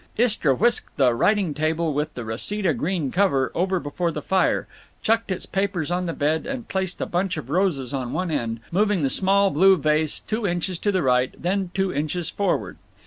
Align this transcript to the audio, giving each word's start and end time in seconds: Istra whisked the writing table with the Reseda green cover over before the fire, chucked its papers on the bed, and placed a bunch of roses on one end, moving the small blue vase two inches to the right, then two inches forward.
Istra 0.17 0.55
whisked 0.55 0.97
the 0.97 1.13
writing 1.13 1.53
table 1.53 1.93
with 1.93 2.15
the 2.15 2.25
Reseda 2.25 2.73
green 2.73 3.11
cover 3.11 3.51
over 3.53 3.79
before 3.79 4.09
the 4.09 4.23
fire, 4.23 4.67
chucked 5.03 5.29
its 5.29 5.45
papers 5.45 5.91
on 5.91 6.07
the 6.07 6.13
bed, 6.13 6.47
and 6.47 6.67
placed 6.67 6.99
a 7.01 7.05
bunch 7.05 7.37
of 7.37 7.51
roses 7.51 7.93
on 7.93 8.11
one 8.11 8.31
end, 8.31 8.61
moving 8.71 9.03
the 9.03 9.11
small 9.11 9.51
blue 9.51 9.77
vase 9.77 10.19
two 10.19 10.47
inches 10.47 10.79
to 10.79 10.91
the 10.91 11.03
right, 11.03 11.35
then 11.39 11.69
two 11.75 11.93
inches 11.93 12.31
forward. 12.31 12.79